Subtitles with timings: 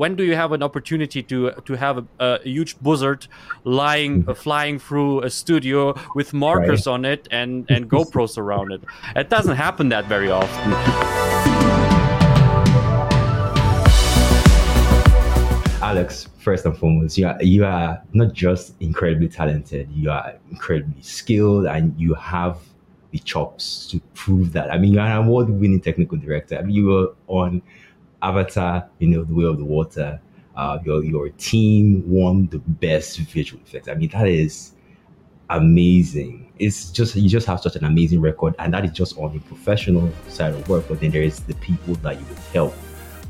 [0.00, 3.26] when do you have an opportunity to to have a, a huge buzzard
[3.64, 6.94] lying uh, flying through a studio with markers right.
[6.94, 8.80] on it and and GoPros around it?
[9.14, 10.72] It doesn't happen that very often.
[15.82, 21.02] Alex, first and foremost, you are, you are not just incredibly talented, you are incredibly
[21.02, 22.56] skilled and you have
[23.10, 24.72] the chops to prove that.
[24.72, 26.56] I mean, you're an award winning technical director.
[26.56, 27.60] I mean, you were on
[28.22, 30.20] Avatar, you know, The Way of the Water.
[30.56, 33.88] Uh, your, your team won the best visual effects.
[33.88, 34.72] I mean, that is
[35.48, 36.52] amazing.
[36.58, 38.54] It's just, you just have such an amazing record.
[38.58, 40.86] And that is just on the professional side of work.
[40.88, 42.74] But then there is the people that you would help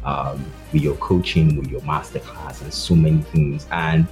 [0.05, 3.67] um, with your coaching, with your masterclass, and so many things.
[3.71, 4.07] And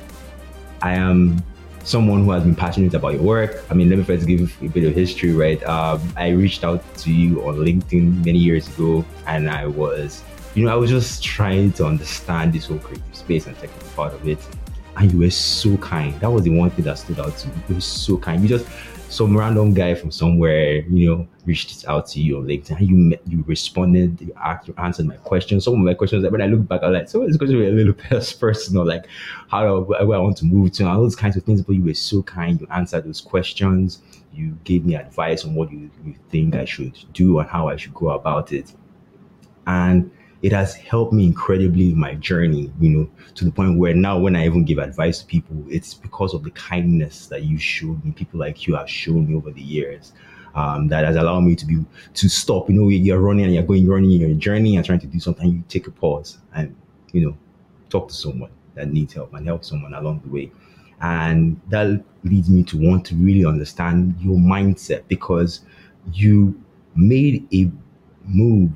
[0.83, 1.43] I am
[1.83, 3.65] someone who has been passionate about your work.
[3.71, 5.63] I mean, let me first give a bit of history, right?
[5.65, 10.23] Um, I reached out to you on LinkedIn many years ago, and I was,
[10.55, 14.15] you know, I was just trying to understand this whole creative space and technical part
[14.15, 14.38] of it.
[14.97, 16.19] And you were so kind.
[16.21, 17.54] That was the one thing that stood out to me.
[17.68, 18.43] You were so kind.
[18.43, 18.66] You just
[19.09, 22.87] some random guy from somewhere, you know, reached out to you on LinkedIn.
[22.87, 25.65] You met, you responded, you, asked, you answered my questions.
[25.65, 27.59] Some of my questions, when I look back, I was like, some of these questions
[27.59, 27.95] were a little
[28.41, 29.07] personal, like
[29.49, 31.63] how do where I want to move to, and all those kinds of things.
[31.63, 32.60] But you were so kind.
[32.60, 34.02] You answered those questions.
[34.32, 37.76] You gave me advice on what you, you think I should do and how I
[37.76, 38.74] should go about it.
[39.66, 40.10] And
[40.43, 44.19] it has helped me incredibly in my journey, you know, to the point where now
[44.19, 48.05] when I even give advice to people, it's because of the kindness that you showed
[48.05, 50.13] me, people like you have shown me over the years.
[50.55, 52.69] Um, that has allowed me to be to stop.
[52.69, 55.49] You know, you're running and you're going running your journey and trying to do something.
[55.49, 56.75] You take a pause and
[57.13, 57.37] you know
[57.91, 60.51] talk to someone that needs help and help someone along the way.
[61.01, 65.61] And that leads me to want to really understand your mindset because
[66.12, 66.61] you
[66.97, 67.71] made a
[68.25, 68.72] move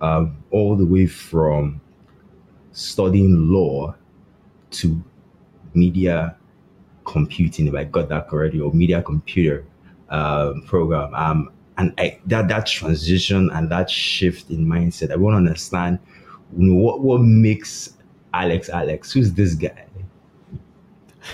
[0.00, 1.80] um, all the way from
[2.72, 3.94] studying law
[4.70, 5.02] to
[5.74, 6.36] media
[7.04, 9.64] computing, if I got that correctly, or media computer
[10.08, 11.14] um, program.
[11.14, 15.98] Um, and I, that that transition and that shift in mindset, I want to understand
[16.56, 17.96] you know, what what makes
[18.34, 19.12] Alex Alex.
[19.12, 19.86] Who's this guy?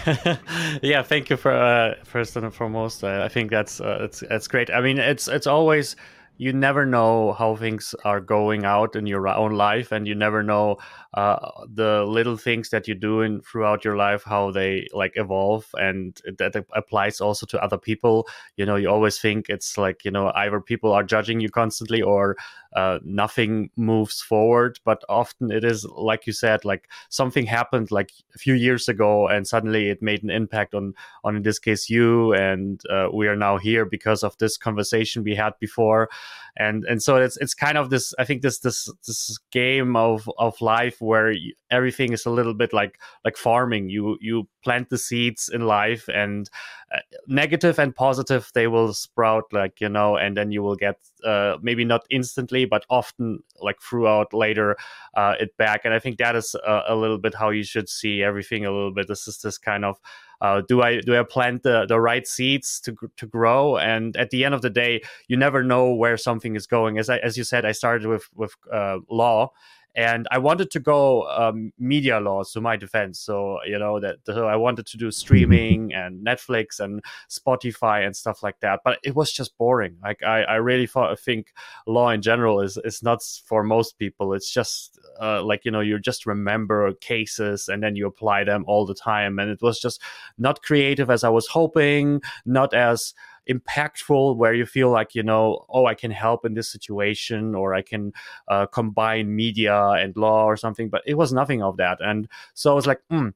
[0.83, 3.05] yeah, thank you for uh, first and foremost.
[3.05, 4.71] Uh, I think that's uh, it's it's great.
[4.71, 5.97] I mean, it's it's always
[6.39, 10.43] you never know how things are going out in your own life and you never
[10.43, 10.77] know
[11.17, 15.67] uh, the little things that you do in throughout your life how they like evolve
[15.75, 18.29] and that applies also to other people.
[18.57, 22.03] You know you always think it's like you know either people are judging you constantly
[22.03, 22.37] or
[22.77, 28.13] uh, nothing moves forward but often it is like you said like something happened like
[28.35, 30.93] a few years ago and suddenly it made an impact on
[31.25, 35.25] on in this case you and uh, we are now here because of this conversation
[35.25, 36.11] we had before.
[36.59, 40.31] And and so it's it's kind of this i think this this this game of
[40.39, 44.91] of life where you, everything is a little bit like like farming you you plant
[44.91, 46.51] the seeds in life and
[46.95, 50.99] uh, negative and positive they will sprout like you know and then you will get
[51.25, 54.77] uh, maybe not instantly but often like throughout later
[55.15, 57.89] uh, it back and i think that is a, a little bit how you should
[57.89, 59.99] see everything a little bit this is this kind of
[60.41, 63.79] uh, do I do I plant the, the right seeds to to grow?
[63.79, 66.99] And at the end of the day, you never know where something is going.
[66.99, 69.53] As I, as you said, I started with with uh, law,
[69.97, 73.19] and I wanted to go um, media laws to my defense.
[73.19, 78.15] So you know that so I wanted to do streaming and Netflix and Spotify and
[78.15, 78.81] stuff like that.
[78.85, 79.97] But it was just boring.
[80.03, 81.55] Like I, I really thought, I think
[81.87, 84.35] law in general is is not for most people.
[84.35, 88.65] It's just uh, like you know you just remember cases and then you apply them
[88.67, 90.03] all the time, and it was just
[90.37, 93.15] not creative as I was hoping, not as
[93.49, 97.75] impactful where you feel like you know oh i can help in this situation or
[97.75, 98.13] i can
[98.49, 101.99] uh, combine media and law or something but it was nothing of that.
[102.01, 103.29] And so i was like hmm.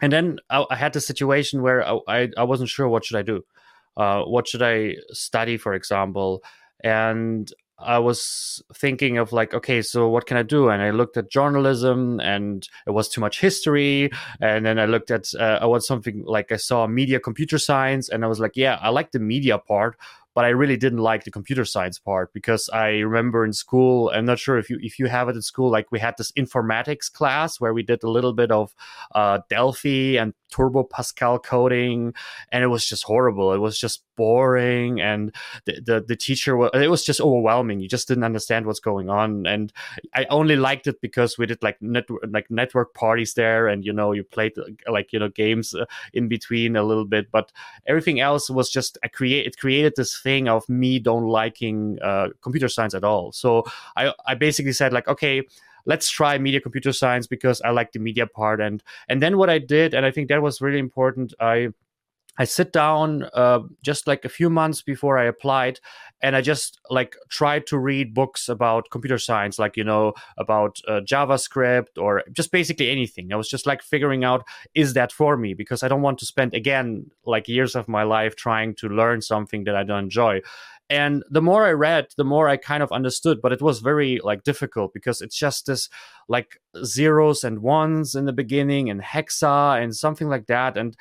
[0.00, 3.18] and then I, I, had the situation where I, I, I wasn't sure what should
[3.18, 3.44] i do.
[3.96, 6.42] Uh, what should i study for example?
[6.84, 10.70] And I was thinking of like, okay, so what can I do?
[10.70, 14.10] And I looked at journalism, and it was too much history.
[14.40, 18.08] And then I looked at, uh, I want something like I saw media computer science,
[18.08, 19.98] and I was like, yeah, I like the media part,
[20.36, 24.26] but I really didn't like the computer science part because I remember in school, I'm
[24.26, 27.10] not sure if you if you have it in school, like we had this informatics
[27.10, 28.74] class where we did a little bit of
[29.14, 32.12] uh, Delphi and Turbo Pascal coding,
[32.52, 33.54] and it was just horrible.
[33.54, 35.34] It was just boring, and
[35.64, 37.80] the the, the teacher was, it was just overwhelming.
[37.80, 39.72] You just didn't understand what's going on, and
[40.14, 43.92] I only liked it because we did like network like network parties there, and you
[43.92, 44.52] know you played
[44.86, 47.52] like you know games uh, in between a little bit, but
[47.86, 52.28] everything else was just I create it created this thing of me don't liking uh,
[52.42, 53.32] computer science at all.
[53.42, 53.64] So
[53.96, 55.36] I I basically said like okay
[55.86, 58.60] let's try media computer science because I like the media part.
[58.60, 61.32] And and then what I did, and I think that was really important.
[61.40, 61.68] I
[62.38, 65.80] I sit down uh, just like a few months before I applied,
[66.22, 70.78] and I just like tried to read books about computer science, like you know about
[70.88, 73.32] uh, JavaScript or just basically anything.
[73.32, 74.44] I was just like figuring out
[74.74, 78.02] is that for me because I don't want to spend again like years of my
[78.02, 80.40] life trying to learn something that I don't enjoy.
[80.88, 84.20] And the more I read, the more I kind of understood, but it was very
[84.22, 85.88] like difficult because it's just this
[86.28, 90.96] like zeros and ones in the beginning and hexa and something like that and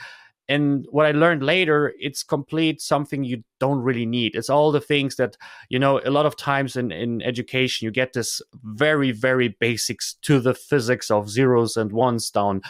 [0.48, 4.36] and what i learned later it's complete something you don't really need.
[4.36, 5.38] It's all the things that
[5.70, 10.16] you know a lot of times in, in education you get this very very basics
[10.24, 12.62] to the physics of zeros and ones down.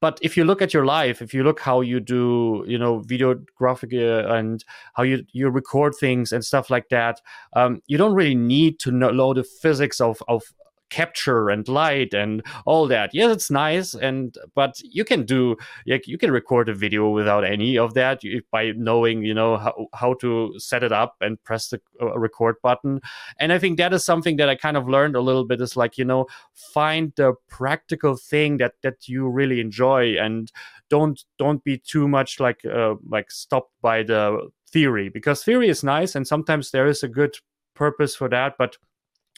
[0.00, 2.98] But if you look at your life if you look how you do you know
[3.00, 7.20] video graphic and how you you record things and stuff like that
[7.54, 10.42] um, you don't really need to know the physics of of
[10.90, 13.10] capture and light and all that.
[13.12, 17.44] Yes, it's nice, and but you can do like you can record a video without
[17.44, 18.20] any of that
[18.50, 22.56] by knowing you know how, how to set it up and press the uh, record
[22.62, 23.00] button.
[23.38, 25.76] And I think that is something that I kind of learned a little bit is
[25.76, 30.50] like you know find the practical thing that that you really enjoy and
[30.90, 35.84] don't don't be too much like uh, like stopped by the theory because theory is
[35.84, 37.36] nice and sometimes there is a good
[37.74, 38.76] purpose for that but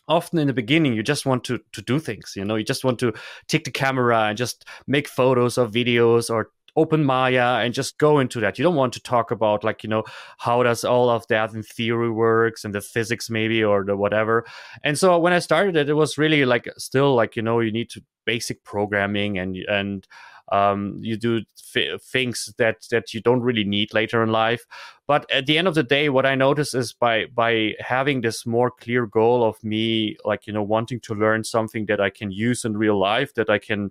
[0.09, 2.57] often in the beginning you just want to to do things you know?
[2.57, 3.13] You just want to
[3.49, 8.19] take the camera and just make photos or videos or open maya and just go
[8.19, 8.59] into that.
[8.59, 10.05] You don't want to talk about like you know
[10.39, 14.45] how does all of that in theory works and the physics maybe or the whatever.
[14.85, 17.73] And so when i started it it was really like still like you know you
[17.73, 20.07] need to basic programming and and
[20.53, 21.43] um, you do
[21.75, 24.65] f- things that that you don't really need later in life
[25.07, 28.47] but at the end of the day what i notice is by by having this
[28.47, 32.31] more clear goal of me like you know wanting to learn something that i can
[32.31, 33.91] use in real life that i can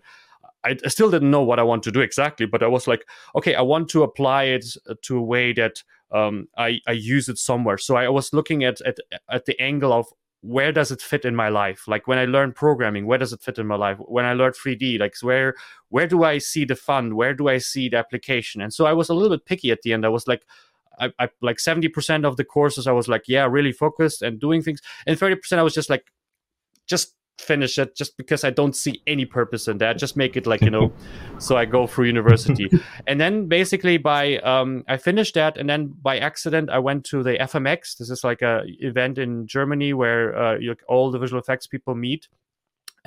[0.65, 3.05] I still didn't know what I want to do exactly, but I was like,
[3.35, 4.65] okay, I want to apply it
[5.03, 7.77] to a way that um, I, I use it somewhere.
[7.77, 8.97] So I was looking at, at
[9.29, 10.07] at the angle of
[10.45, 11.87] where does it fit in my life?
[11.87, 13.97] Like when i learn programming where does it fit in my life?
[13.99, 15.55] When i learn 3d like where
[15.89, 17.15] where do i see the fun?
[17.15, 18.61] Where do i see the application?
[18.61, 20.05] And so i was a little bit picky at the end.
[20.05, 20.45] I was like
[20.99, 24.61] I, I like 70% of the courses i was like yeah really focused and doing
[24.61, 24.81] things.
[25.07, 26.11] And 30% i was just like
[26.87, 29.97] just finish it just because I don't see any purpose in that.
[29.97, 30.93] Just make it like you know,
[31.39, 32.69] so I go through university,
[33.07, 37.23] and then basically by um, I finished that, and then by accident I went to
[37.23, 37.97] the FMX.
[37.97, 41.95] This is like a event in Germany where uh, you, all the visual effects people
[41.95, 42.27] meet.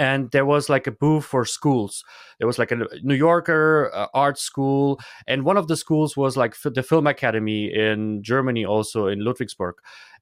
[0.00, 2.04] And there was like a booth for schools.
[2.38, 6.36] There was like a New Yorker uh, art school, and one of the schools was
[6.36, 9.72] like the Film Academy in Germany, also in Ludwigsburg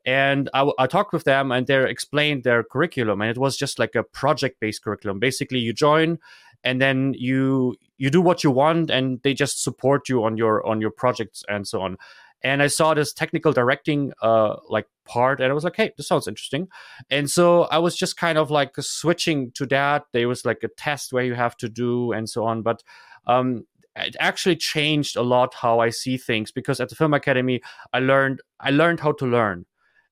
[0.06, 3.81] and I, I, talked with them and they explained their curriculum and it was just
[3.81, 5.19] like a project based curriculum.
[5.19, 6.19] Basically you join
[6.62, 10.64] and then you you do what you want and they just support you on your
[10.64, 11.97] on your projects and so on.
[12.43, 16.06] And i saw this technical directing uh like part and i was like hey this
[16.06, 16.69] sounds interesting.
[17.11, 20.05] And so i was just kind of like switching to that.
[20.12, 22.85] There was like a test where you have to do and so on but
[23.26, 23.67] um
[23.97, 27.62] it actually changed a lot how i see things because at the film academy
[27.94, 29.64] i learned i learned how to learn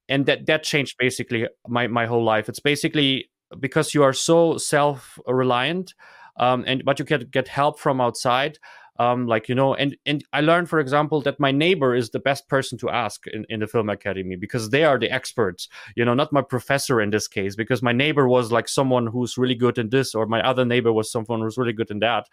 [0.08, 2.48] and that that changed basically my my whole life.
[2.48, 3.30] It's basically
[3.60, 5.94] because you are so self reliant
[6.36, 8.58] um, and but you can get help from outside
[8.98, 12.20] um, like you know and and i learned for example that my neighbor is the
[12.20, 16.04] best person to ask in, in the film academy because they are the experts you
[16.04, 19.54] know not my professor in this case because my neighbor was like someone who's really
[19.54, 22.28] good in this or my other neighbor was someone who's really good in that.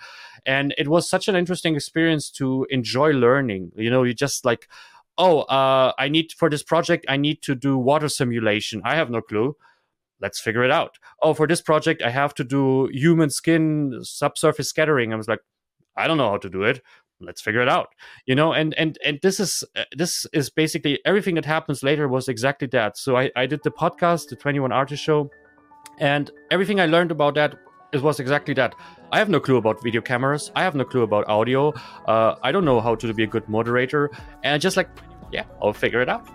[0.45, 4.67] And it was such an interesting experience to enjoy learning you know you just like
[5.21, 8.81] oh, uh, I need for this project, I need to do water simulation.
[8.83, 9.55] I have no clue.
[10.19, 10.97] Let's figure it out.
[11.21, 15.13] Oh, for this project, I have to do human skin subsurface scattering.
[15.13, 15.41] I was like,
[15.95, 16.81] I don't know how to do it.
[17.19, 17.89] Let's figure it out.
[18.25, 22.07] You know, and and and this is uh, this is basically everything that happens later
[22.07, 22.97] was exactly that.
[22.97, 25.29] So I I did the podcast, the Twenty One Artist Show,
[25.99, 27.59] and everything I learned about that
[27.91, 28.73] it was exactly that.
[29.11, 30.51] I have no clue about video cameras.
[30.55, 31.73] I have no clue about audio.
[32.07, 34.09] Uh, I don't know how to be a good moderator.
[34.43, 34.89] And just like,
[35.31, 36.27] yeah, I'll figure it out.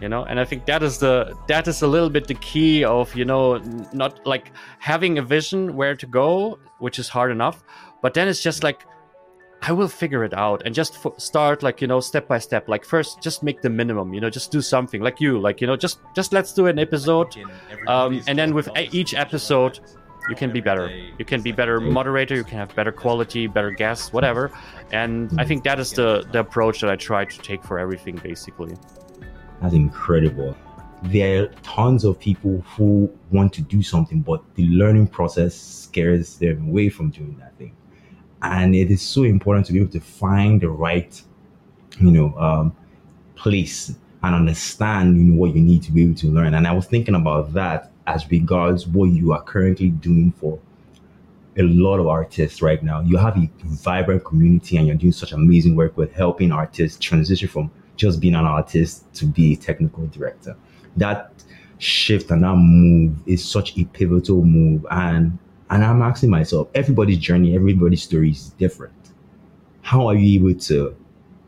[0.00, 2.84] You know, and I think that is the that is a little bit the key
[2.84, 3.58] of you know
[3.92, 7.62] not like having a vision where to go, which is hard enough,
[8.02, 8.84] but then it's just like
[9.62, 12.68] I will figure it out and just f- start like you know step by step.
[12.68, 14.12] Like first, just make the minimum.
[14.12, 15.38] You know, just do something like you.
[15.38, 17.36] Like you know, just just let's do an episode,
[17.86, 19.78] um, and then with each episode,
[20.28, 20.88] you can be better.
[21.18, 24.50] you can be better moderator you can have better quality better guests whatever.
[24.92, 28.16] And i think that is the the approach that i try to take for everything
[28.16, 28.74] basically.
[29.60, 30.56] That's incredible.
[31.04, 36.38] There are tons of people who want to do something, but the learning process scares
[36.38, 37.74] them away from doing that thing.
[38.42, 41.20] And it is so important to be able to find the right,
[42.00, 42.76] you know, um,
[43.36, 46.54] place and understand you know, what you need to be able to learn.
[46.54, 50.58] And I was thinking about that as regards what you are currently doing for
[51.58, 53.00] a lot of artists right now.
[53.00, 57.48] You have a vibrant community and you're doing such amazing work with helping artists transition
[57.48, 60.56] from just being an artist to be a technical director.
[60.96, 61.32] That
[61.78, 64.86] shift and that move is such a pivotal move.
[64.90, 65.38] And
[65.70, 68.92] and I'm asking myself, everybody's journey, everybody's story is different.
[69.80, 70.94] How are you able to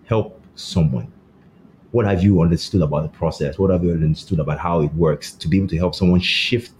[0.06, 1.12] help someone?
[1.94, 3.56] What have you understood about the process?
[3.56, 6.72] What have you understood about how it works to be able to help someone shift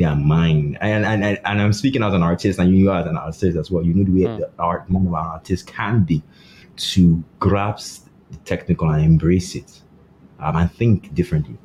[0.00, 0.78] their mind.
[0.80, 3.70] And, and, and, and I'm speaking as an artist, and you as an artist as
[3.70, 3.84] well.
[3.84, 4.38] You know the way mm.
[4.38, 6.22] the art, one of our artists can be
[6.76, 9.82] to grasp the technical and embrace it
[10.40, 11.58] um, and think differently.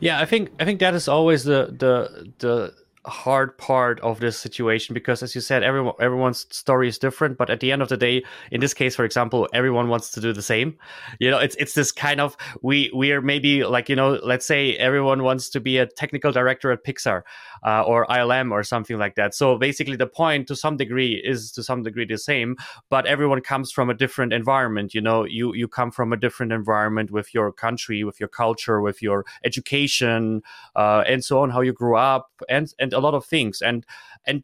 [0.00, 2.74] Yeah, I think I think that is always the the the
[3.06, 7.50] hard part of this situation because as you said everyone everyone's story is different but
[7.50, 10.32] at the end of the day in this case for example everyone wants to do
[10.32, 10.76] the same.
[11.20, 14.46] You know it's it's this kind of we we are maybe like you know let's
[14.46, 17.22] say everyone wants to be a technical director at pixar
[17.62, 19.34] uh, or ilm or something like that.
[19.34, 22.56] So basically the point to some degree is to some degree the same
[22.88, 24.94] but everyone comes from a different environment.
[24.94, 28.80] You know you you come from a different environment with your country with your culture
[28.80, 30.42] with your education
[30.74, 33.84] uh, and so on how you grew up and and a lot of things and
[34.26, 34.42] and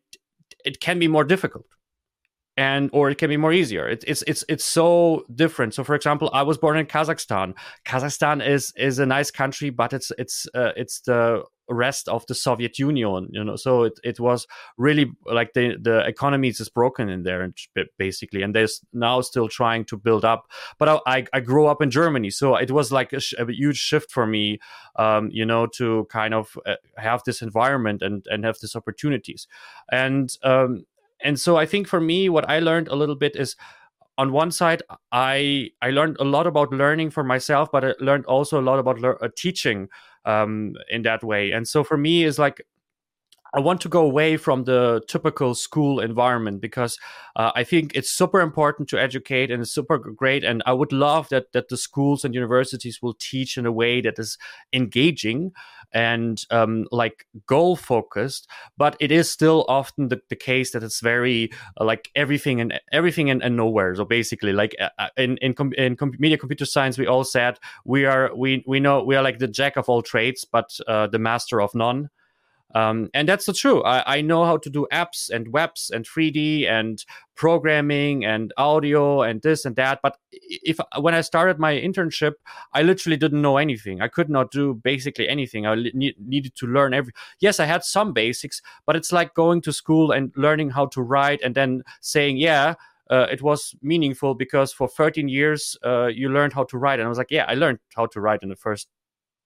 [0.64, 1.66] it can be more difficult
[2.56, 3.88] and or it can be more easier.
[3.88, 5.74] It, it's it's it's so different.
[5.74, 7.54] So for example i was born in kazakhstan.
[7.86, 12.34] Kazakhstan is is a nice country but it's it's uh, it's the rest of the
[12.34, 13.56] Soviet Union, you know.
[13.56, 14.46] So it, it was
[14.76, 17.48] really like the the economy is broken in there,
[17.98, 20.50] basically, and they're now still trying to build up.
[20.78, 24.10] But I I grew up in Germany, so it was like a, a huge shift
[24.10, 24.58] for me,
[24.96, 29.46] um, you know, to kind of uh, have this environment and and have these opportunities,
[29.90, 30.84] and um,
[31.22, 33.56] and so I think for me, what I learned a little bit is
[34.20, 38.26] on one side i i learned a lot about learning for myself but i learned
[38.26, 39.88] also a lot about le- uh, teaching
[40.24, 41.52] um, in that way.
[41.52, 42.62] And so for me, is like
[43.52, 46.96] I want to go away from the typical school environment because
[47.34, 50.44] uh, I think it's super important to educate and it's super great.
[50.44, 54.00] And I would love that that the schools and universities will teach in a way
[54.02, 54.38] that is
[54.72, 55.50] engaging
[55.92, 58.48] and um, like goal focused.
[58.76, 62.80] But it is still often the, the case that it's very uh, like everything and
[62.92, 63.94] everything and, and, nowhere.
[63.94, 67.24] So basically, like uh, uh in in, com- in com- media computer science, we all
[67.24, 70.70] said we are we we know we are like the jack of all trades, but
[70.86, 72.10] uh, the master of none.
[72.74, 73.82] Um, and that's the true.
[73.82, 79.22] I, I, know how to do apps and webs and 3D and programming and audio
[79.22, 79.98] and this and that.
[80.02, 82.34] But if when I started my internship,
[82.72, 84.00] I literally didn't know anything.
[84.00, 85.66] I could not do basically anything.
[85.66, 87.12] I ne- needed to learn every.
[87.40, 91.02] Yes, I had some basics, but it's like going to school and learning how to
[91.02, 92.74] write and then saying, yeah.
[93.10, 97.06] Uh, it was meaningful because for 13 years uh, you learned how to write and
[97.06, 98.86] i was like yeah i learned how to write in the first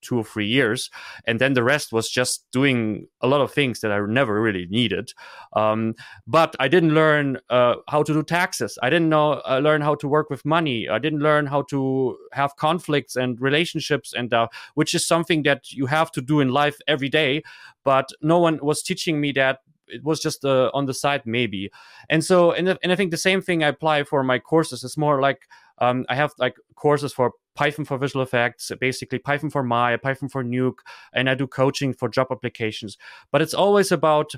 [0.04, 0.90] two or three years,
[1.24, 4.66] and then the rest was just doing a lot of things that I never really
[4.70, 5.12] needed.
[5.54, 5.94] Um,
[6.26, 8.78] but I didn't learn uh, how to do taxes.
[8.82, 10.88] I didn't know uh, learn how to work with money.
[10.88, 15.72] I didn't learn how to have conflicts and relationships, and uh, which is something that
[15.72, 17.42] you have to do in life every day.
[17.84, 21.70] But no one was teaching me that it was just uh, on the side maybe
[22.08, 24.96] and so and, and i think the same thing i apply for my courses it's
[24.96, 25.42] more like
[25.78, 30.28] um, i have like courses for Python for visual effects, basically Python for Maya, Python
[30.28, 30.78] for Nuke,
[31.12, 32.98] and I do coaching for job applications.
[33.30, 34.32] But it's always about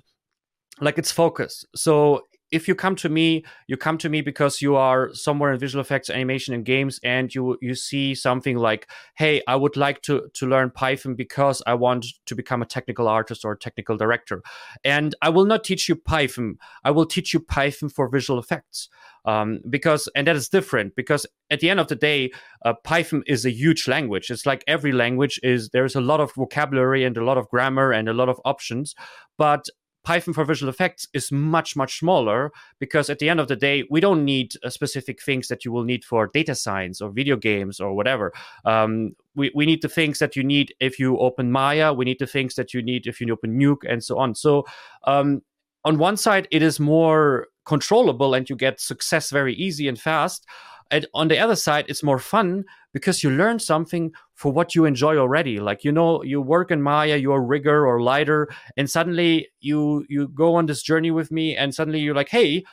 [0.80, 1.64] like it's focus.
[1.74, 5.58] So if you come to me, you come to me because you are somewhere in
[5.58, 10.02] visual effects, animation, and games, and you you see something like, "Hey, I would like
[10.02, 13.96] to to learn Python because I want to become a technical artist or a technical
[13.96, 14.42] director,"
[14.84, 16.56] and I will not teach you Python.
[16.84, 18.88] I will teach you Python for visual effects
[19.26, 22.30] um, because and that is different because at the end of the day,
[22.64, 24.30] uh, Python is a huge language.
[24.30, 27.92] It's like every language is there's a lot of vocabulary and a lot of grammar
[27.92, 28.94] and a lot of options,
[29.36, 29.66] but
[30.06, 33.82] Python for visual effects is much, much smaller because at the end of the day,
[33.90, 37.36] we don't need uh, specific things that you will need for data science or video
[37.36, 38.32] games or whatever.
[38.64, 41.92] Um, we, we need the things that you need if you open Maya.
[41.92, 44.36] We need the things that you need if you open Nuke and so on.
[44.36, 44.64] So,
[45.04, 45.42] um,
[45.84, 50.46] on one side, it is more controllable and you get success very easy and fast.
[50.92, 52.64] And on the other side, it's more fun
[52.96, 55.60] because you learn something for what you enjoy already.
[55.60, 58.48] Like you know, you work in Maya, you're rigger or lighter,
[58.78, 62.64] and suddenly you you go on this journey with me, and suddenly you're like, hey,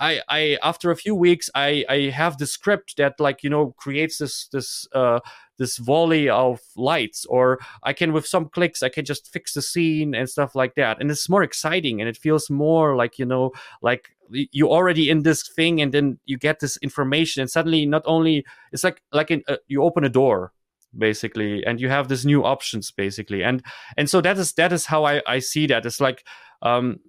[0.00, 3.74] I, I after a few weeks I, I have the script that like you know
[3.76, 5.20] creates this this uh,
[5.58, 9.62] this volley of lights or I can with some clicks I can just fix the
[9.62, 11.00] scene and stuff like that.
[11.00, 13.52] And it's more exciting and it feels more like you know
[13.82, 18.02] like you're already in this thing and then you get this information and suddenly not
[18.04, 20.52] only it's like like in, uh, you open a door
[20.96, 23.42] basically and you have this new options basically.
[23.42, 23.62] And
[23.96, 25.84] and so that is that is how i i see that.
[25.84, 26.24] It's like
[26.62, 27.00] um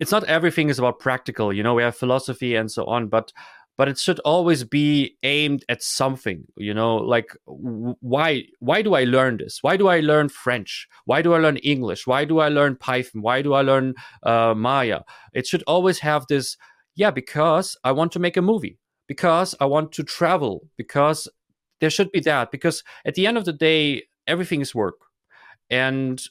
[0.00, 3.32] it's not everything is about practical you know we have philosophy and so on but
[3.76, 9.04] but it should always be aimed at something you know like why why do i
[9.04, 9.58] learn this?
[9.62, 10.88] Why do i learn french?
[11.04, 12.06] Why do i learn english?
[12.06, 13.22] Why do i learn python?
[13.22, 15.00] Why do i learn uh, maya?
[15.32, 16.56] It should always have this
[16.96, 21.28] yeah because i want to make a movie because i want to travel because
[21.80, 24.96] there should be that because at the end of the day everything is work.
[25.70, 26.22] And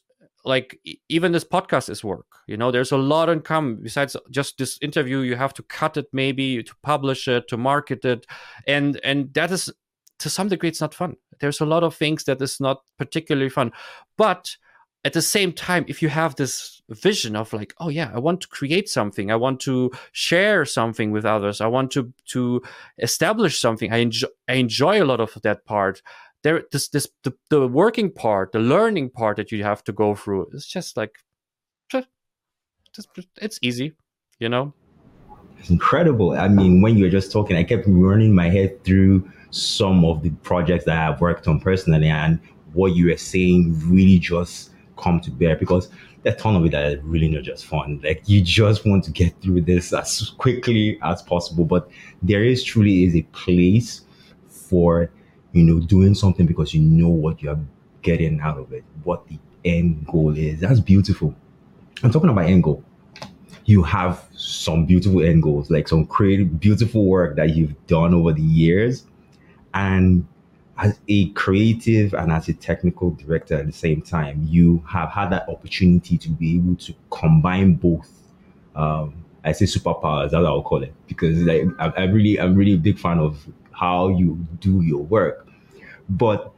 [0.47, 2.71] like even this podcast is work you know?
[2.71, 3.75] There's a lot in come.
[3.81, 8.03] Besides just this interview you have to cut it maybe to publish it to market
[8.05, 8.25] it.
[8.65, 9.71] And and that is
[10.19, 11.17] to some degree it's not fun.
[11.39, 13.73] There's a lot of things that is not particularly fun.
[14.17, 14.55] But
[15.05, 18.41] at the same time if you have this vision of like oh yeah i want
[18.41, 22.61] to create something i want to share something with others i want to to
[22.97, 26.01] establish something i enjoy i enjoy a lot of that part
[26.47, 30.15] there this this the, the working part the learning part that you have to go
[30.15, 31.15] through is just like
[31.91, 32.07] just,
[33.41, 33.93] it's easy
[34.39, 34.73] you know
[35.59, 39.29] it's incredible i mean when you were just talking i kept running my head through
[39.51, 42.39] some of the projects that i've worked on personally and
[42.73, 45.89] what you were saying really just come to bear because
[46.25, 48.01] a ton of it that is really not just fun.
[48.03, 51.63] Like you just want to get through this as quickly as possible.
[51.63, 51.89] But
[52.21, 54.01] there is truly is a place
[54.49, 55.09] for
[55.53, 57.59] you know, doing something because you know what you're
[58.01, 60.59] getting out of it, what the end goal is.
[60.59, 61.35] That's beautiful.
[62.03, 62.83] I'm talking about end goal.
[63.65, 68.31] You have some beautiful end goals, like some creative, beautiful work that you've done over
[68.31, 69.05] the years.
[69.73, 70.25] And
[70.77, 75.31] as a creative and as a technical director at the same time, you have had
[75.31, 78.09] that opportunity to be able to combine both.
[78.75, 82.73] Um, I say superpowers, what I'll call it, because like, I, I really, I'm really
[82.73, 85.47] a big fan of how you do your work.
[86.09, 86.51] But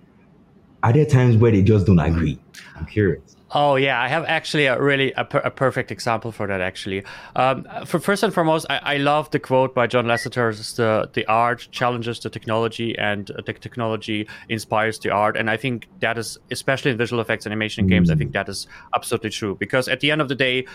[0.84, 2.39] are there times where they just don't agree?
[2.75, 3.36] I'm curious.
[3.51, 6.62] Oh yeah, I have actually a really a, per, a perfect example for that.
[6.62, 7.03] Actually,
[7.36, 11.25] um, for first and foremost, I, I, love the quote by John Lasseter: "the the
[11.25, 16.38] art challenges the technology, and the technology inspires the art." And I think that is,
[16.51, 19.55] especially in visual effects, animation, and games, I think that is absolutely true.
[19.55, 20.67] Because at the end of the day,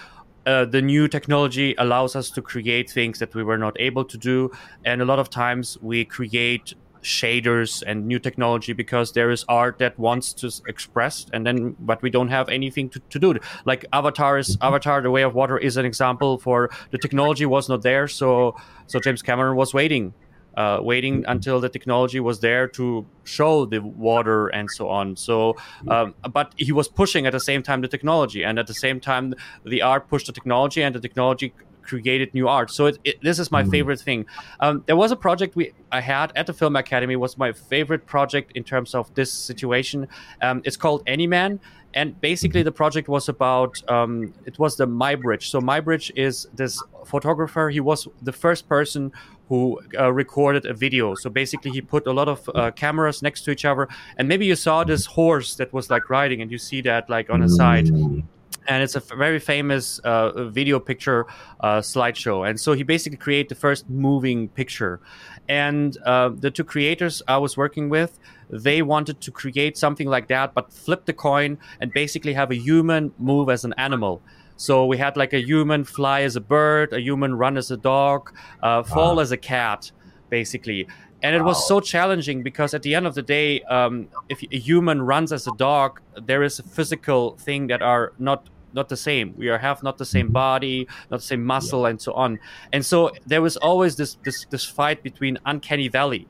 [0.47, 4.19] uh, the new technology allows us to create things that we were not able to
[4.19, 4.51] do.
[4.85, 9.79] And a lot of times we create shaders and new technology because there is art
[9.79, 13.35] that wants to express and then but we don't have anything to, to do.
[13.67, 17.69] Like avatar is avatar the way of water is an example for the technology was
[17.69, 18.09] not there.
[18.09, 20.15] So so james cameron was waiting
[20.57, 25.17] uh, waiting until the technology was there to show the water and so on.
[25.17, 25.57] So,
[25.89, 29.01] um, but he was pushing at the same time the technology, and at the same
[29.01, 32.71] time the art pushed the technology, and the technology created new art.
[32.71, 33.71] So it, it, this is my mm.
[33.71, 34.27] favorite thing.
[34.61, 38.07] Um, there was a project we I had at the Film Academy was my favorite
[38.07, 40.09] project in terms of this situation.
[40.41, 41.61] Um, it's called Anyman,
[41.95, 42.67] and basically mm-hmm.
[42.67, 45.45] the project was about um, it was the Muybridge.
[45.45, 47.71] So Muybridge is this photographer.
[47.71, 49.13] He was the first person
[49.49, 51.15] who uh, recorded a video.
[51.15, 54.47] So basically, he put a lot of uh, cameras next to each other, and maybe
[54.47, 57.49] you saw this horse that was like riding, and you see that like on the
[57.49, 57.87] side.
[57.87, 58.25] Mm.
[58.67, 61.27] And it's a very famous uh, video picture
[61.61, 62.49] uh, slideshow.
[62.49, 65.01] And so he basically created the first moving picture.
[65.49, 68.19] And uh, the two creators I was working with,
[68.51, 72.57] they wanted to create something like that, but flip the coin and basically have a
[72.57, 74.23] human move as an animal.
[74.57, 77.77] So we had like a human fly as a bird, a human run as a
[77.77, 79.23] dog, uh, fall wow.
[79.23, 79.91] as a cat,
[80.31, 80.87] basically.
[81.23, 81.49] And it wow.
[81.49, 85.33] was so challenging because at the end of the day, um, if a human runs
[85.33, 89.35] as a dog, there is a physical thing that are not not the same.
[89.37, 90.33] We are have not the same mm-hmm.
[90.33, 91.91] body, not the same muscle, yeah.
[91.91, 92.39] and so on.
[92.73, 96.27] And so there was always this this this fight between uncanny valley,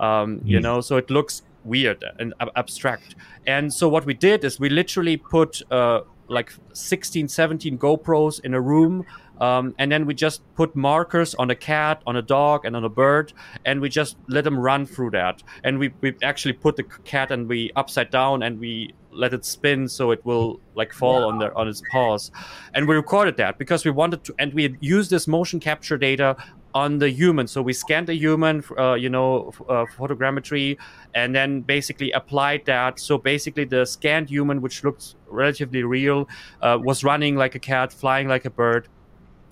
[0.00, 0.80] um, you know.
[0.80, 3.14] So it looks weird and abstract.
[3.46, 8.54] And so what we did is we literally put uh, like 16, 17 GoPros in
[8.54, 9.04] a room.
[9.40, 12.84] Um, and then we just put markers on a cat, on a dog, and on
[12.84, 13.32] a bird,
[13.64, 15.44] and we just let them run through that.
[15.62, 19.44] And we, we actually put the cat and we upside down and we let it
[19.44, 22.30] spin so it will like fall on the on its paws
[22.74, 26.36] and we recorded that because we wanted to and we used this motion capture data
[26.74, 27.46] on the human.
[27.46, 30.76] So we scanned the human, uh, you know, uh, photogrammetry,
[31.14, 33.00] and then basically applied that.
[33.00, 36.28] So basically, the scanned human, which looked relatively real,
[36.62, 38.88] uh, was running like a cat, flying like a bird,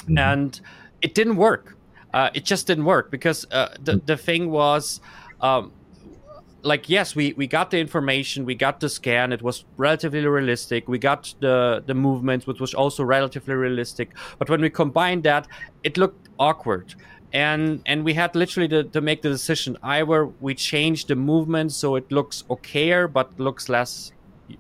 [0.02, 0.18] mm-hmm.
[0.18, 0.61] and
[1.02, 1.76] it didn't work.
[2.14, 5.00] uh, it just didn't work because uh, the the thing was.
[5.40, 5.72] Um,
[6.66, 10.88] like yes we we got the information we got the scan it was relatively realistic
[10.88, 14.11] we got the the movements which was also relatively realistic.
[14.38, 15.46] But when we combined that
[15.85, 16.94] it looked awkward.
[17.33, 19.76] And and we had literally to, to make the decision.
[19.83, 24.12] Either we change the movement so it looks okayer but looks less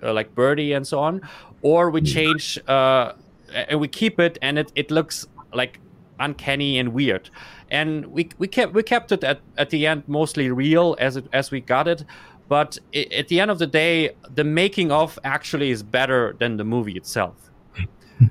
[0.02, 1.20] uh, like birdie and so on
[1.62, 3.12] or we change uh
[3.54, 5.78] and we keep it and it, it looks like
[6.20, 7.30] uncanny and weird.
[7.70, 11.26] And we we kept we kept it at, at the end mostly real as it
[11.32, 12.04] as we got it.
[12.48, 16.56] But it, at the end of the day the making of actually is better than
[16.56, 17.50] the movie itself.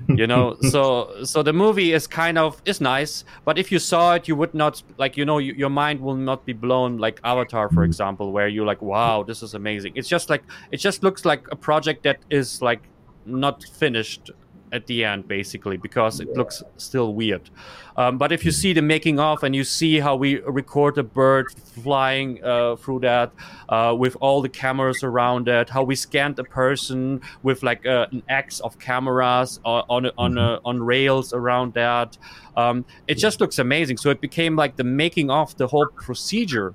[0.08, 0.56] You know?
[0.62, 4.34] So so the movie is kind of is nice but if you saw it you
[4.34, 7.84] would not like you know you, your mind will not be blown like avatar for
[7.84, 7.90] hmm.
[7.90, 9.92] example where you're like wow this is amazing.
[9.94, 12.82] It's just like it just looks like a project that is like
[13.26, 14.30] not finished
[14.72, 17.50] at the end basically because it looks still weird.
[17.96, 21.02] Um, but if you see the making of and you see how we record a
[21.02, 21.50] bird
[21.82, 23.32] flying uh, through that
[23.68, 28.06] uh, with all the cameras around it how we scanned a person with like uh,
[28.12, 30.66] an x of cameras uh, on on Mm-hmm.
[30.66, 32.18] on rails around that
[32.56, 33.96] um, it just looks amazing.
[33.98, 36.74] So it became like the making of the whole procedure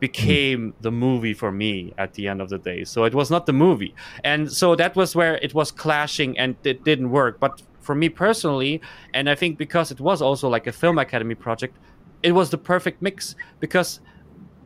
[0.00, 2.84] became the movie for me at the end of the day.
[2.84, 3.94] So it was not the movie.
[4.24, 7.40] And so that was where it was clashing and it didn't work.
[7.40, 8.80] But for me personally,
[9.14, 11.76] and I think because it was also like a film academy project,
[12.22, 14.00] it was the perfect mix because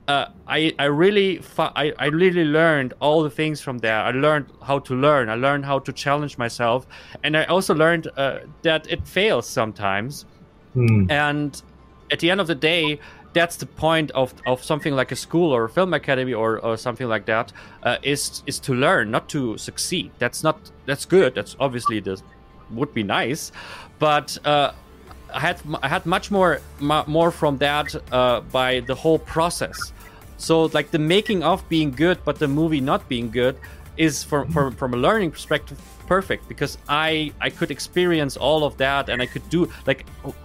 [0.09, 4.01] uh, I I really fu- I, I really learned all the things from there.
[4.01, 5.29] I learned how to learn.
[5.29, 6.87] I learned how to challenge myself,
[7.23, 10.27] and I also learned uh, that it fails sometimes.
[10.75, 11.11] Hmm.
[11.11, 11.63] And
[12.11, 12.99] at the end of the day,
[13.33, 16.77] that's the point of, of something like a school or a film academy or, or
[16.77, 20.11] something like that uh, is is to learn, not to succeed.
[20.19, 21.35] That's not that's good.
[21.35, 22.23] That's obviously this
[22.71, 23.53] would be nice,
[23.99, 24.73] but uh,
[25.33, 29.93] I had I had much more mu- more from that uh, by the whole process.
[30.37, 33.57] So like the making of being good, but the movie not being good
[33.97, 35.79] is from from, from a learning perspective
[36.11, 40.01] perfect because I I could experience all of that and I could do like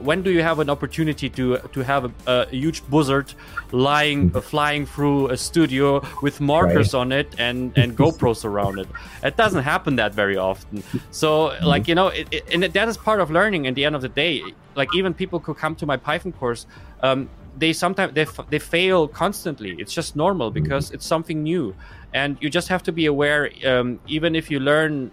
[0.07, 1.43] when do you have an opportunity to
[1.75, 3.27] to have a, a huge buzzard
[3.71, 5.87] lying uh, flying through a studio
[6.25, 7.01] with markers Right.
[7.01, 8.87] on it and and GoPros around it?
[9.23, 10.83] It doesn't happen that very often.
[11.21, 11.29] So
[11.73, 14.01] like you know it, it, and that is part of learning at the end of
[14.07, 14.35] the day.
[14.81, 16.61] Like even people who come to my Python course
[17.07, 17.19] um,
[17.61, 19.71] they sometimes they, f- they fail constantly.
[19.81, 21.73] It's just normal because it's something new.
[22.13, 25.11] And you just have to be aware um, even if you learn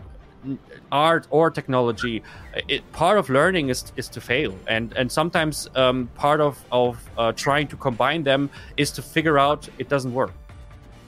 [0.90, 2.22] art or technology
[2.68, 6.98] it, part of learning is, is to fail and and sometimes um, part of of
[7.16, 10.32] uh, trying to combine them is to figure out it doesn't work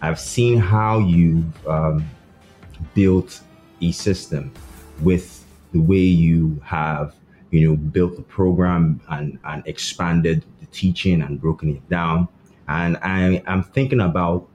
[0.05, 2.07] I've seen how you've um,
[2.93, 3.41] built
[3.81, 4.53] a system
[5.01, 7.15] with the way you have,
[7.51, 12.29] you know, built the program and, and expanded the teaching and broken it down.
[12.69, 14.47] And I am thinking about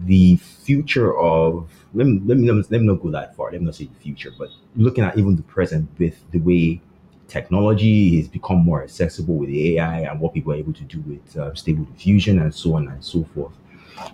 [0.00, 3.50] the future of let me, let me let me not go that far.
[3.50, 6.80] Let me not say the future, but looking at even the present with the way
[7.28, 11.36] technology has become more accessible with AI and what people are able to do with
[11.36, 13.52] uh, stable diffusion and so on and so forth.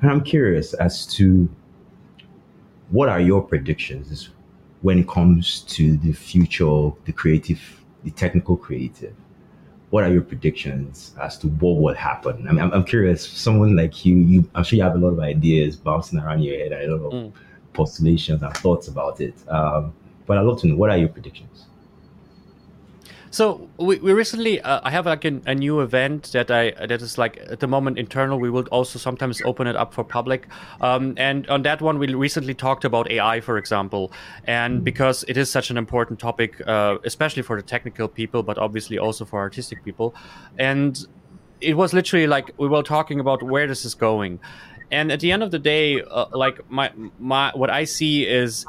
[0.03, 1.49] And I'm curious as to
[2.91, 4.31] what are your predictions
[4.83, 9.15] when it comes to the future the creative, the technical creative?
[9.91, 12.47] What are your predictions as to what will happen?
[12.49, 13.27] I mean, I'm, I'm curious.
[13.29, 16.59] Someone like you, you, I'm sure you have a lot of ideas bouncing around your
[16.59, 17.33] head, and a lot of Mm.
[17.73, 19.35] postulations and thoughts about it.
[19.49, 19.93] Um,
[20.27, 21.67] but I'd love to know what are your predictions?
[23.37, 27.03] So we, we recently uh, I have like an, a new event that I that
[27.03, 28.41] is like at the moment internal.
[28.41, 30.49] We will also sometimes open it up for public.
[30.81, 34.11] Um, and on that one, we recently talked about AI, for example,
[34.47, 38.57] and because it is such an important topic, uh, especially for the technical people, but
[38.57, 40.15] obviously also for artistic people,
[40.59, 41.07] and
[41.61, 44.41] it was literally like we were talking about where this is going,
[44.91, 48.65] and at the end of the day, uh, like my my what I see is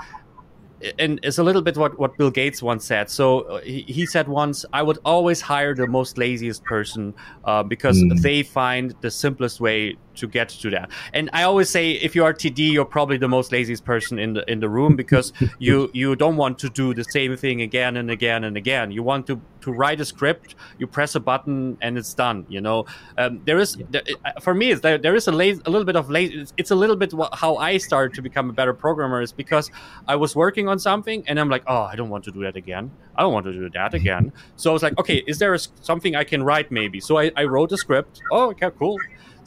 [1.00, 3.10] and it's a little bit what, what Bill Gates once said.
[3.10, 7.14] So uh, he, he said once, I would always hire the most laziest person
[7.46, 8.22] uh, because Mm.
[8.22, 10.92] they find the simplest way to get to that.
[11.14, 14.34] And I always say, if you are TD, you're probably the most laziest person in
[14.34, 17.98] the in the room because you you don't want to do the same thing again
[17.98, 18.92] and again and again.
[18.92, 22.46] You want to to write a script, you press a button, and it's done.
[22.48, 22.86] You know,
[23.18, 25.86] um, there is there, uh, for me, it's, there, there is a, lazy, a little
[25.86, 26.40] bit of lazy.
[26.42, 29.70] It's, it's a little bit how I started to become a better programmer is because
[30.08, 32.56] I was working on something and I'm like, oh, I don't want to do that
[32.56, 32.92] again.
[33.16, 34.32] I don't want to do that again.
[34.56, 37.00] So I was like, okay, is there a something I can write maybe?
[37.00, 38.22] So I, I wrote a script.
[38.32, 38.98] Oh, okay, cool.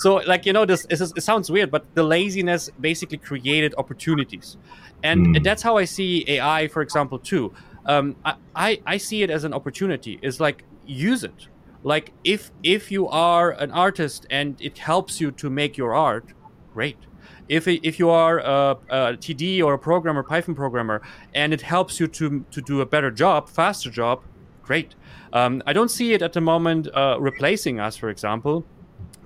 [0.01, 3.75] So like you know, this, this is, it sounds weird, but the laziness basically created
[3.83, 4.57] opportunities,
[5.03, 5.45] and Mm.
[5.47, 7.45] that's how I see AI, for example, too.
[7.87, 10.19] Um, I, I I see it as an opportunity.
[10.23, 11.41] It's like use it.
[11.83, 16.27] like if if you are an artist and it helps you to make your art
[16.75, 17.01] great
[17.49, 21.03] if, if you are a, a, TD or a programmer, Python programmer,
[21.35, 24.23] and it helps you to, to do a better job, faster job,
[24.63, 24.95] great.
[25.33, 28.65] Um, I don't see it at the moment uh, replacing us, for example.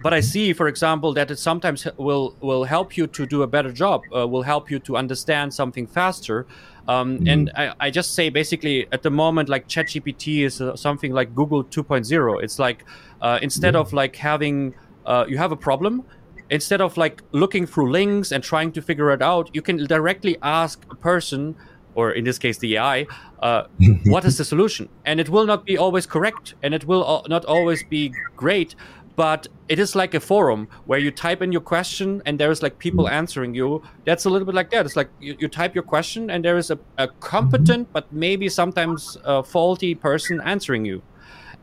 [0.04, 3.46] But I see, for example, that it sometimes will will help you to do a
[3.46, 6.46] better job, uh, will help you to understand something faster.
[6.86, 7.28] Um, mm-hmm.
[7.28, 11.34] And I, I, just say basically at the moment, like ChatGPT is uh, something like
[11.34, 12.42] Google 2.0.
[12.44, 12.84] It's like
[13.22, 14.74] uh, instead of like having
[15.06, 16.04] uh, you have a problem,
[16.50, 20.36] instead of like looking through links and trying to figure it out, you can directly
[20.42, 21.56] ask a person,
[21.94, 23.06] or in this case the AI,
[23.40, 23.62] uh,
[24.04, 24.90] what is the solution?
[25.06, 28.74] And it will not be always correct, and it will not always be great.
[29.16, 32.62] But it is like a forum where you type in your question and there is
[32.62, 33.14] like people mm-hmm.
[33.14, 33.82] answering you.
[34.04, 34.86] That's a little bit like that.
[34.86, 37.92] It's like you, you type your question and there is a, a competent mm-hmm.
[37.92, 41.02] but maybe sometimes uh, faulty person answering you.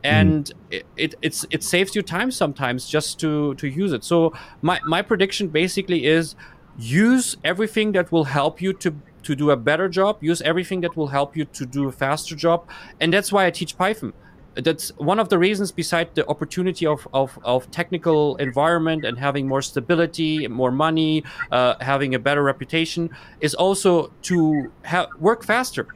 [0.02, 0.10] Mm.
[0.10, 4.02] and it, it, it's it saves you time sometimes just to to use it.
[4.04, 6.34] So my my prediction basically is
[6.78, 10.18] use everything that will help you to to do a better job.
[10.20, 12.68] Use everything that will help you to do a faster job.
[13.00, 14.12] And that's why i teach python
[14.56, 19.48] that's one of the reasons beside the opportunity of, of, of technical environment and having
[19.48, 23.08] more stability more money uh, having a better reputation
[23.40, 25.86] is also to ha- work faster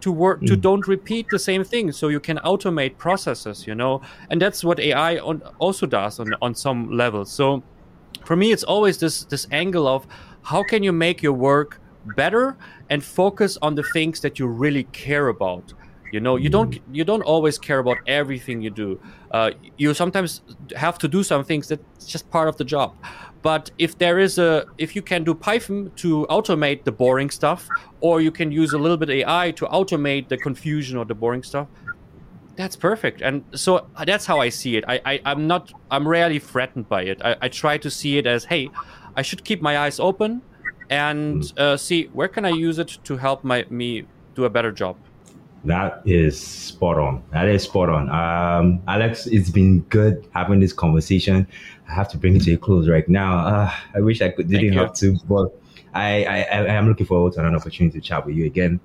[0.00, 0.46] to work mm.
[0.46, 1.90] to don't repeat the same thing.
[1.90, 6.34] So you can automate processes you know and that's what ai on, also does on,
[6.40, 7.32] on some levels.
[7.32, 7.62] So
[8.24, 10.06] for me it's always this this angle of
[10.42, 11.80] how can you make your work
[12.16, 12.56] better
[12.90, 15.72] and focus on the things that you really care about
[16.14, 18.88] you know you don't you don't always care about everything you do
[19.36, 20.30] uh, you sometimes
[20.84, 22.90] have to do some things that's just part of the job
[23.44, 27.68] but if there is a, if you can do Python to automate the boring stuff,
[28.00, 31.42] or you can use a little bit AI to automate the confusion or the boring
[31.42, 31.68] stuff,
[32.56, 33.20] that's perfect.
[33.20, 34.84] And so that's how I see it.
[34.88, 37.20] I, I am not, I'm rarely threatened by it.
[37.22, 38.70] I, I, try to see it as, hey,
[39.14, 40.40] I should keep my eyes open
[40.88, 44.72] and uh, see where can I use it to help my me do a better
[44.72, 44.96] job.
[45.64, 47.22] That is spot on.
[47.32, 48.10] That is spot on.
[48.10, 51.46] Um, Alex, it's been good having this conversation.
[51.88, 53.38] I have to bring it to a close right now.
[53.38, 55.58] Uh, I wish I could didn't have to, but
[55.94, 58.78] I, I, I am looking forward to an opportunity to chat with you again.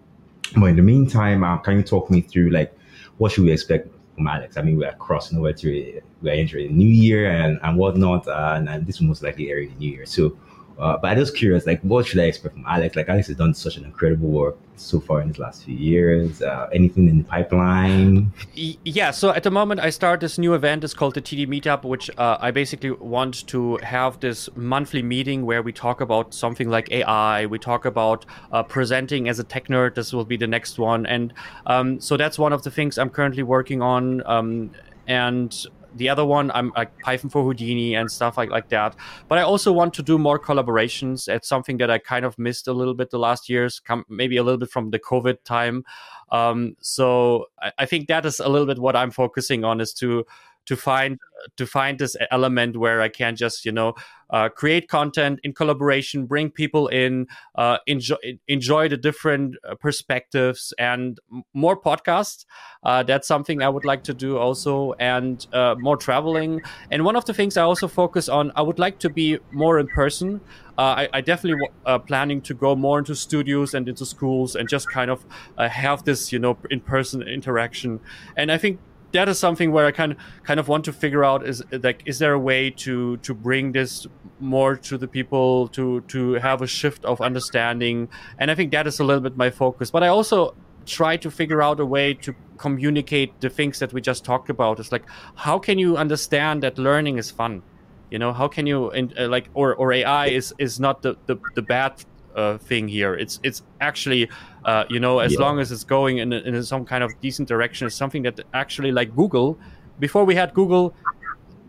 [0.55, 2.73] But in the meantime, uh, can you talk me through like
[3.17, 4.55] what should we expect from Alex?
[4.55, 8.53] I mean, we're crossing over to we're entering the new year and, and whatnot, uh,
[8.55, 10.05] and, and this will most likely air in the new year.
[10.05, 10.37] So
[10.79, 12.95] uh, but I'm just curious, like, what should I expect from Alex?
[12.95, 16.41] Like, Alex has done such an incredible work so far in his last few years.
[16.41, 18.31] Uh, anything in the pipeline?
[18.53, 19.11] Yeah.
[19.11, 20.83] So at the moment, I start this new event.
[20.83, 25.45] It's called the TD Meetup, which uh, I basically want to have this monthly meeting
[25.45, 27.45] where we talk about something like AI.
[27.45, 29.95] We talk about uh, presenting as a tech nerd.
[29.95, 31.33] This will be the next one, and
[31.65, 34.25] um, so that's one of the things I'm currently working on.
[34.25, 34.71] Um,
[35.07, 38.95] and the other one i'm like python for houdini and stuff like, like that.
[39.27, 41.27] But i also want to do more collaborations.
[41.27, 44.37] It's something that i kind of missed a little bit the last years come maybe
[44.37, 45.83] a little bit from the covid time.
[46.31, 49.93] Um, so I, I think that is a little bit what i'm focusing on is
[49.93, 50.25] to
[50.69, 51.19] to find
[51.57, 53.95] to find this element where I can just you know
[54.29, 60.71] uh, create content in collaboration, bring people in, uh, enjoy enjoy the different uh, perspectives
[60.77, 61.17] and
[61.53, 62.45] more podcasts.
[62.83, 66.61] Uh, that's something I would like to do also, and uh, more traveling.
[66.91, 69.79] And one of the things I also focus on, I would like to be more
[69.79, 70.39] in person.
[70.77, 74.69] Uh, I, I, definitely uh, planning to go more into studios and into schools and
[74.69, 75.25] just kind of
[75.57, 77.99] have this, you know, in-person interaction.
[78.37, 78.79] And I think
[79.11, 82.19] that is something where I kind kind of want to figure out is like is
[82.19, 84.07] there a way to to bring this
[84.39, 88.09] more to the people to to have a shift of understanding?
[88.37, 89.91] And I think that is a little bit my focus.
[89.91, 94.01] But I also try to figure out a way to communicate the things that we
[94.01, 94.79] just talked about.
[94.79, 97.63] It's like how can you understand that learning is fun?
[98.11, 101.37] You know how can you uh, like or or AI is is not the the,
[101.55, 101.93] the bad
[102.39, 103.13] uh, thing here.
[103.13, 104.29] It's it's actually
[104.65, 105.45] uh, you know as yeah.
[105.45, 108.91] long as it's going in, in some kind of decent direction, it's something that actually
[108.91, 109.57] like Google.
[109.99, 110.93] Before we had Google,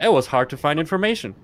[0.01, 1.35] it was hard to find information.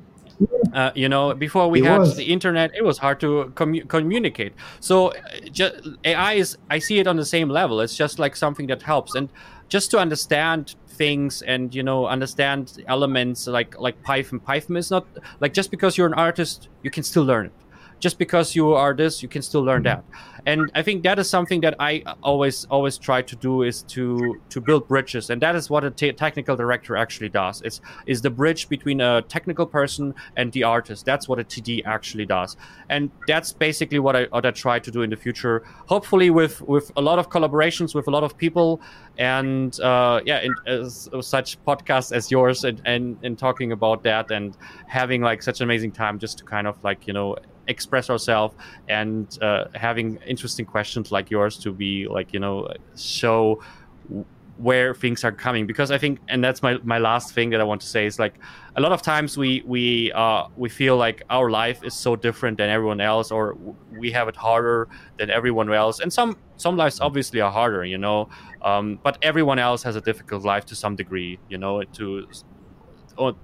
[0.75, 2.17] Uh, you know, before we it had was.
[2.17, 4.53] the internet, it was hard to commu- communicate.
[4.81, 5.13] So,
[5.51, 7.81] just, AI is, I see it on the same level.
[7.81, 9.31] It's just like something that helps, and
[9.69, 14.39] just to understand things and you know understand elements like like Python.
[14.41, 15.07] Python is not
[15.41, 17.53] like just because you're an artist, you can still learn it
[17.99, 20.05] just because you are this you can still learn that.
[20.47, 24.41] And i think that is something that i always always try to do is to
[24.51, 25.31] to build bridges.
[25.31, 27.63] And that is what a technical director actually does.
[27.63, 31.05] It's is the bridge between a technical person and the artist.
[31.05, 32.57] That's what a td actually does.
[32.89, 35.65] And that's basically what i what i try to do in the future.
[35.87, 38.81] Hopefully with with a lot of collaborations with a lot of people
[39.19, 44.31] and uh, yeah, in, as, such podcasts as yours, and, and and talking about that,
[44.31, 47.37] and having like such an amazing time just to kind of like you know
[47.69, 48.55] express ourselves
[48.89, 53.61] and uh, having interesting questions like yours to be like you know show
[54.59, 57.65] where things are coming because i think and that's my, my last thing that i
[57.65, 58.35] want to say is like
[58.77, 62.59] a lot of times we we uh we feel like our life is so different
[62.59, 63.57] than everyone else or
[63.99, 64.89] we have it harder
[65.19, 66.01] than everyone else.
[66.01, 68.29] And some some lives obviously are harder you know?
[68.63, 72.27] Um, but everyone else has a difficult life to some degree you know to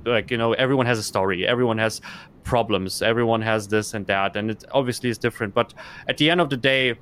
[0.05, 2.03] like you know everyone has a story everyone has
[2.45, 5.55] problems everyone has this and that and it obviously is different.
[5.55, 5.73] But
[6.09, 6.95] at the end of the day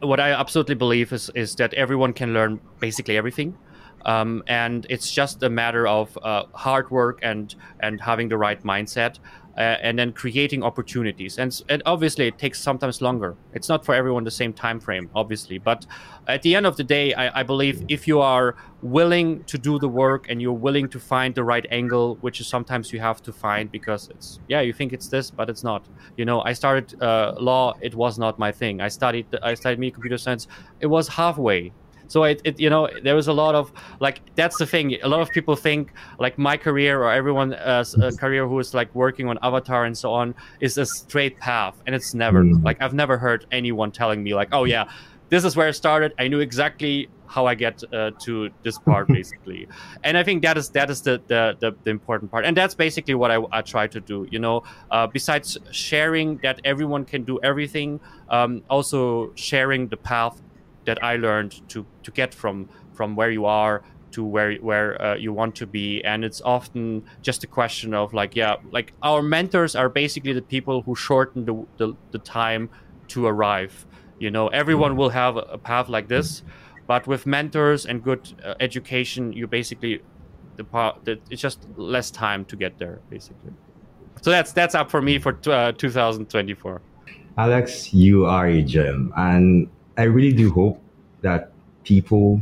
[0.00, 3.56] what I absolutely believe is is that everyone can learn basically everything.
[4.04, 8.62] Um, and it's just a matter of uh, hard work and and having the right
[8.64, 9.18] mindset
[9.56, 11.38] uh, and then creating opportunities.
[11.38, 13.36] And, and obviously it takes sometimes longer.
[13.52, 15.58] It's not for everyone the same time frame obviously.
[15.58, 15.86] But
[16.26, 19.78] at the end of the day I, I, believe if you are willing to do
[19.78, 23.22] the work and you're willing to find the right angle which is sometimes you have
[23.22, 25.86] to find because it's yeah you think it's this but it's not.
[26.16, 28.80] You know i started uh, law it was not my thing.
[28.80, 30.46] I studied i studied me computer science.
[30.80, 31.72] It was halfway
[32.12, 34.98] so it, it, you know, there was a lot of like that's the thing.
[35.02, 38.94] A lot of people think like my career or everyone's uh, career who is like
[38.94, 42.44] working on Avatar and so on is a straight path, and it's never.
[42.44, 42.62] Mm.
[42.62, 44.90] Like I've never heard anyone telling me like, oh yeah,
[45.30, 46.12] this is where I started.
[46.18, 49.66] I knew exactly how I get uh, to this part basically,
[50.04, 52.74] and I think that is that is the the, the, the important part, and that's
[52.74, 54.28] basically what I, I try to do.
[54.30, 60.42] You know, uh, besides sharing that everyone can do everything, um, also sharing the path
[60.84, 65.16] that I learned to to get from from where you are to where where uh,
[65.16, 66.02] you want to be.
[66.04, 70.42] And it's often just a question of like yeah like our mentors are basically the
[70.42, 72.70] people who shorten the the, the time
[73.08, 73.86] to arrive.
[74.18, 76.42] You know everyone will have a path like this
[76.86, 80.00] but with mentors and good uh, education you basically
[80.56, 83.52] the part it's just less time to get there basically.
[84.20, 86.82] So that's that's up for me for uh, 2024
[87.38, 90.80] alex you are a gem and I really do hope
[91.20, 91.52] that
[91.84, 92.40] people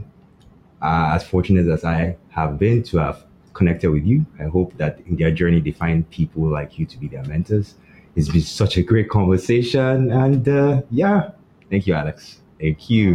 [0.80, 4.24] are as fortunate as I have been to have connected with you.
[4.38, 7.74] I hope that in their journey they find people like you to be their mentors.
[8.16, 11.30] It's been such a great conversation, and uh, yeah,
[11.70, 12.40] thank you, Alex.
[12.58, 13.14] Thank you.